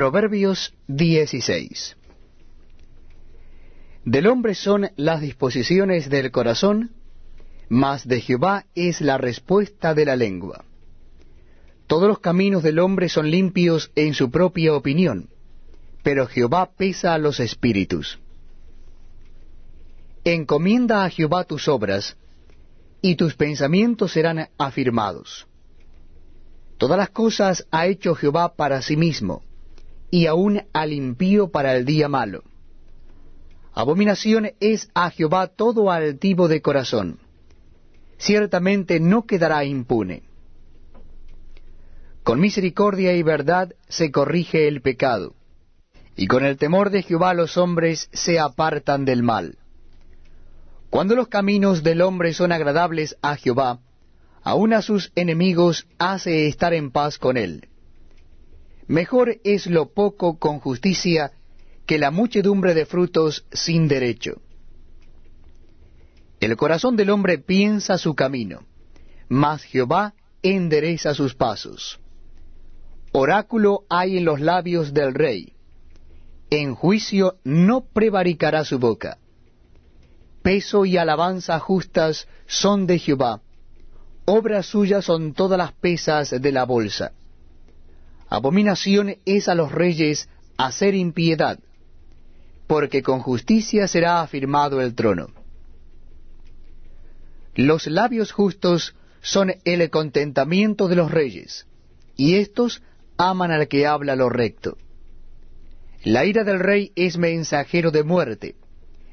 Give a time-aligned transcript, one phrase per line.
[0.00, 1.94] Proverbios 16
[4.06, 6.92] Del hombre son las disposiciones del corazón,
[7.68, 10.64] mas de Jehová es la respuesta de la lengua.
[11.86, 15.28] Todos los caminos del hombre son limpios en su propia opinión,
[16.02, 18.18] pero Jehová pesa a los espíritus.
[20.24, 22.16] Encomienda a Jehová tus obras,
[23.02, 25.46] y tus pensamientos serán afirmados.
[26.78, 29.42] Todas las cosas ha hecho Jehová para sí mismo,
[30.10, 32.42] y aún al impío para el día malo.
[33.72, 37.20] Abominación es a Jehová todo altivo de corazón.
[38.18, 40.24] Ciertamente no quedará impune.
[42.24, 45.34] Con misericordia y verdad se corrige el pecado,
[46.16, 49.56] y con el temor de Jehová los hombres se apartan del mal.
[50.90, 53.78] Cuando los caminos del hombre son agradables a Jehová,
[54.42, 57.69] aun a sus enemigos hace estar en paz con él.
[58.90, 61.30] Mejor es lo poco con justicia
[61.86, 64.42] que la muchedumbre de frutos sin derecho.
[66.40, 68.64] El corazón del hombre piensa su camino,
[69.28, 72.00] mas Jehová endereza sus pasos.
[73.12, 75.52] Oráculo hay en los labios del rey.
[76.50, 79.18] En juicio no prevaricará su boca.
[80.42, 83.40] Peso y alabanza justas son de Jehová.
[84.24, 87.12] Obras suyas son todas las pesas de la bolsa.
[88.30, 91.58] Abominación es a los reyes hacer impiedad,
[92.68, 95.30] porque con justicia será afirmado el trono.
[97.56, 101.66] Los labios justos son el contentamiento de los reyes,
[102.16, 102.82] y éstos
[103.16, 104.78] aman al que habla lo recto.
[106.04, 108.54] La ira del rey es mensajero de muerte,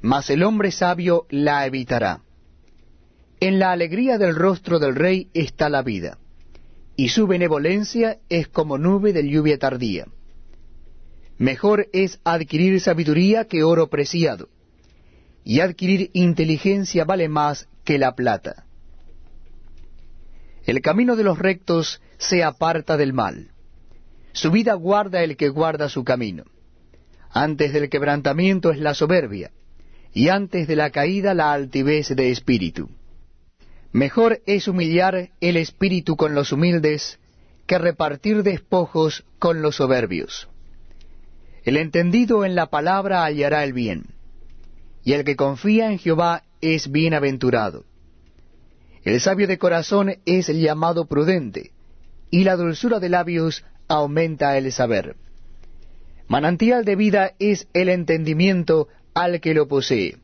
[0.00, 2.22] mas el hombre sabio la evitará.
[3.40, 6.18] En la alegría del rostro del rey está la vida
[6.96, 10.06] y su benevolencia es como nube de lluvia tardía.
[11.38, 14.48] Mejor es adquirir sabiduría que oro preciado,
[15.44, 18.66] y adquirir inteligencia vale más que la plata.
[20.64, 23.50] El camino de los rectos se aparta del mal.
[24.32, 26.44] Su vida guarda el que guarda su camino.
[27.30, 29.50] Antes del quebrantamiento es la soberbia,
[30.14, 32.90] y antes de la caída la altivez de espíritu.
[33.92, 37.20] Mejor es humillar el espíritu con los humildes
[37.66, 40.48] que repartir despojos con los soberbios.
[41.64, 44.14] El entendido en la palabra hallará el bien,
[45.04, 47.84] y el que confía en Jehová es bienaventurado.
[49.04, 51.72] El sabio de corazón es llamado prudente,
[52.30, 55.16] y la dulzura de labios aumenta el saber.
[56.28, 60.21] Manantial de vida es el entendimiento al que lo posee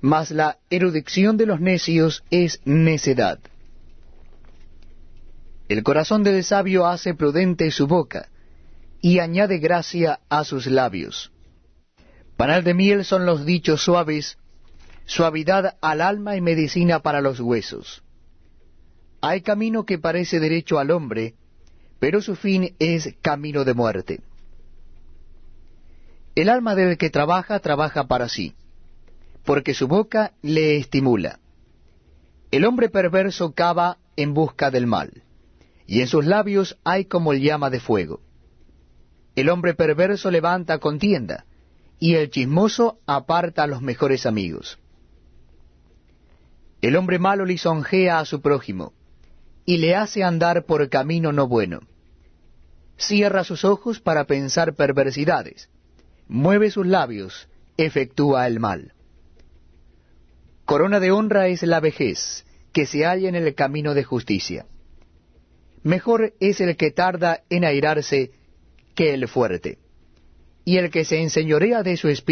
[0.00, 3.38] mas la erudición de los necios es necedad.
[5.68, 8.28] El corazón del sabio hace prudente su boca,
[9.02, 11.32] y añade gracia a sus labios.
[12.36, 14.38] Panal de miel son los dichos suaves,
[15.06, 18.02] suavidad al alma y medicina para los huesos.
[19.20, 21.34] Hay camino que parece derecho al hombre,
[21.98, 24.20] pero su fin es camino de muerte.
[26.34, 28.54] El alma del que trabaja, trabaja para sí
[29.44, 31.40] porque su boca le estimula.
[32.50, 35.22] El hombre perverso cava en busca del mal,
[35.86, 38.20] y en sus labios hay como llama de fuego.
[39.36, 41.44] El hombre perverso levanta contienda,
[41.98, 44.78] y el chismoso aparta a los mejores amigos.
[46.80, 48.92] El hombre malo lisonjea a su prójimo,
[49.64, 51.80] y le hace andar por camino no bueno.
[52.96, 55.70] Cierra sus ojos para pensar perversidades,
[56.26, 58.94] mueve sus labios, efectúa el mal.
[60.70, 64.66] Corona de honra es la vejez, que se halla en el camino de justicia.
[65.82, 68.30] Mejor es el que tarda en airarse
[68.94, 69.78] que el fuerte,
[70.64, 72.30] y el que se enseñorea de su espíritu